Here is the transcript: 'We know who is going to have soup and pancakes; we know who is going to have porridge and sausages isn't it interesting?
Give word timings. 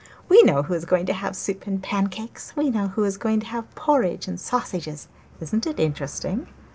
'We 0.29 0.41
know 0.41 0.63
who 0.63 0.73
is 0.73 0.83
going 0.85 1.05
to 1.05 1.13
have 1.13 1.35
soup 1.35 1.67
and 1.67 1.79
pancakes; 1.79 2.55
we 2.55 2.71
know 2.71 2.87
who 2.87 3.03
is 3.03 3.17
going 3.17 3.39
to 3.41 3.45
have 3.45 3.75
porridge 3.75 4.27
and 4.27 4.39
sausages 4.39 5.07
isn't 5.39 5.67
it 5.67 5.79
interesting? 5.79 6.47